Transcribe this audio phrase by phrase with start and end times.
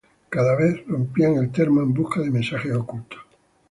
[0.31, 3.19] Cada vez, rompían el termo en busca de mensajes ocultos.